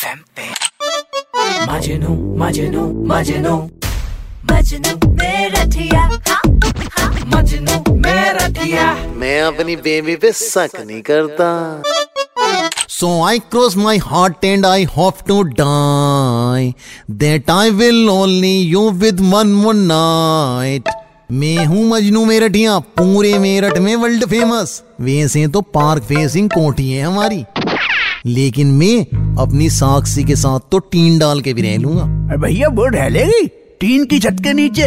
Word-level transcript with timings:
FM 0.00 0.18
पे। 0.36 0.44
मजनू 1.70 2.12
मजनू 2.40 2.82
मजनू। 3.08 3.56
मजनू 4.50 4.92
मेरा 5.16 5.64
थिया 5.74 6.00
हाँ, 6.28 6.40
हाँ। 6.98 7.10
मजनू 7.34 7.94
मेरा 7.96 8.48
थिया 8.58 8.86
मैं 9.20 9.40
अपनी 9.42 9.76
बेबी 9.86 10.14
पे 10.22 10.32
शक 10.32 10.80
नहीं 10.80 11.00
करता। 11.10 11.50
So 12.88 13.10
I 13.26 13.34
cross 13.52 13.76
my 13.82 13.96
heart 14.06 14.48
and 14.52 14.70
I 14.70 14.86
hope 14.96 15.22
to 15.28 15.38
die. 15.60 16.72
That 17.24 17.52
I 17.58 17.68
will 17.82 18.10
only 18.16 18.56
you 18.72 18.88
with 19.04 19.22
one 19.34 19.54
more 19.60 19.78
night. 19.84 20.96
मैं 21.32 21.64
हूँ 21.66 21.88
मजनू 21.88 22.24
मेरठिया 22.24 22.78
पूरे 22.98 23.38
मेरठ 23.38 23.78
में 23.78 23.94
वर्ल्ड 23.96 24.24
फ़ेमस 24.28 24.82
वैसे 25.00 25.46
तो 25.48 25.60
पार्क 25.76 26.02
फेसिंग 26.04 26.48
कोठी 26.50 26.90
है 26.92 27.02
हमारी। 27.02 27.44
लेकिन 28.26 28.66
मैं 28.74 28.96
अपनी 29.42 29.68
साक्षी 29.70 30.24
के 30.24 30.36
साथ 30.36 30.60
तो 30.72 30.78
टीन 30.92 31.18
डाल 31.18 31.40
के 31.40 31.52
भी 31.54 31.62
रह 31.62 31.76
लूँगा। 31.78 32.02
अरे 32.02 32.36
भैया 32.38 32.68
वो 32.70 32.86
ढलेगी 32.88 33.46
टीन 33.80 34.04
की 34.04 34.18
छत 34.18 34.36
के 34.42 34.52
नीचे। 34.52 34.82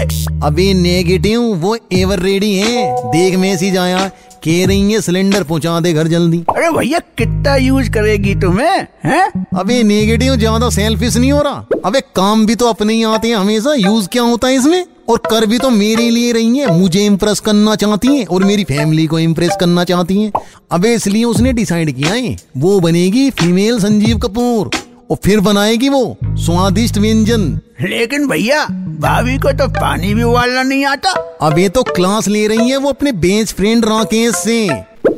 अभी 0.45 0.73
नेगेटिव 0.73 1.41
वो 1.61 1.75
एवर 1.93 2.19
रेडी 2.19 2.53
है। 2.55 2.85
देख 3.11 3.35
मैसेज 3.35 3.77
आया 3.77 4.07
कह 4.45 4.65
रही 4.67 4.91
है 4.91 4.99
सिलेंडर 5.01 5.43
पहुँचा 5.43 5.79
दे 5.79 5.93
घर 5.93 6.07
जल्दी। 6.07 6.43
अरे 6.49 6.69
भैया 6.69 6.99
कितना 7.17 7.55
यूज़ 7.55 7.89
करेगी 7.91 8.35
तुम्हें 8.35 8.87
हैं? 9.05 9.47
अबे 9.57 9.81
नेगेटिव 9.83 10.35
ज़्यादा 10.35 10.69
सेल्फिश 10.69 11.17
नहीं 11.17 11.31
हो 11.31 11.41
रहा। 11.41 11.65
अबे 11.85 12.01
काम 12.15 12.45
भी 12.45 12.55
तो 12.55 12.67
अपने 12.67 12.93
ही 12.93 13.03
आते 13.05 13.27
हैं 13.27 13.35
हमेशा 13.35 13.73
यूज़ 13.73 14.07
क्या 14.07 14.23
होता 14.23 14.47
है 14.47 14.55
इसमें? 14.55 14.85
और 15.09 15.17
कर 15.29 15.45
भी 15.45 15.57
तो 15.57 15.69
मेरे 15.69 16.09
लिए 16.09 16.31
रही 16.31 16.57
है। 16.57 16.79
मुझे 16.79 17.05
इम्प्रेस 17.05 17.39
करना 17.39 17.75
चाहती 17.75 18.07
हैं 18.07 18.25
और 18.25 18.43
मेरी 18.43 18.63
फैमिली 18.63 19.05
को 19.07 19.19
इम्प्रेस 19.19 19.55
करना 19.59 19.83
चाहती 19.83 20.21
हैं। 20.21 20.31
अबे 20.71 20.93
इसलिए 20.93 21.23
उसने 21.23 21.53
डिसाइड 21.53 21.95
किया 21.95 22.13
है 22.13 22.35
वो 22.57 22.79
बनेगी 22.79 23.29
फीमेल 23.29 23.79
संजीव 23.79 24.17
कपूर 24.17 24.69
और 25.11 25.17
फिर 25.23 25.39
बनाएगी 25.39 25.89
वो 25.89 26.17
स्वादिष्ट 26.25 26.97
व्यंजन। 26.97 27.59
लेकिन 27.81 28.27
भैया 28.27 28.65
भाभी 28.99 29.37
को 29.37 29.51
तो 29.51 29.67
पानी 29.69 30.13
भी 30.13 30.23
उबालना 30.23 30.63
नहीं 30.63 30.85
आता। 30.85 31.11
अबे 31.41 31.69
तो 31.69 31.83
क्लास 31.83 32.27
ले 32.27 32.47
रही 32.47 32.69
है 32.69 32.77
वो 32.77 32.89
अपने 32.89 33.11
बेस्ट 33.11 33.55
फ्रेंड 33.55 33.85
राकेश 33.85 34.35
से। 34.35 34.69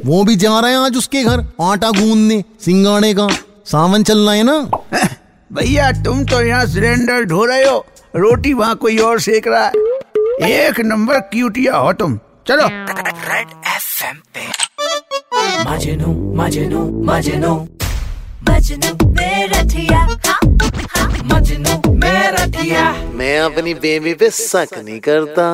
वो 0.06 0.24
भी 0.24 0.36
जा 0.36 0.60
रहा 0.60 0.70
है 0.70 0.78
आज 0.78 0.98
उसके 0.98 1.24
घर 1.24 1.46
आटा 1.62 1.92
गूंदने 1.92 2.44
सिंगाड़े 2.66 3.14
का। 3.14 3.28
सावन 3.66 4.04
चल 4.04 4.20
रहा 4.20 4.34
है 4.34 4.44
ना? 4.44 4.70
भैया 5.54 5.92
तुम 5.92 6.24
तो 6.26 6.42
यहाँ 6.42 6.66
सिलेंडर 6.66 7.24
ढो 7.24 7.46
रहे 7.46 7.66
हो। 7.66 7.86
रोटी 8.16 8.54
वहाँ 8.54 8.76
कोई 8.76 8.98
और 8.98 9.20
सेक 9.20 9.48
रहा 9.48 9.66
है। 9.66 9.72
एक 10.52 10.80
नंबर 10.80 11.20
क्यूटिया 11.20 11.76
हो 11.78 11.94
तुम। 11.94 12.18
चलो। 12.48 12.68
रेड 12.68 13.48
एफएम 13.68 14.18
पे। 14.34 14.48
मजनू 15.70 16.14
मजनू 16.36 16.84
मजनू। 17.06 17.56
मजनू 18.50 19.10
मेरा 19.10 19.64
थिया 19.64 20.00
हाँ, 20.00 20.38
हाँ। 20.98 21.10
मजनू 21.26 21.94
मेरा 21.94 22.46
मैं 23.16 23.40
अपनी 23.40 23.74
बेबी 23.74 24.14
पे 24.14 24.30
शक 24.30 24.68
नहीं 24.78 25.00
करता। 25.00 25.46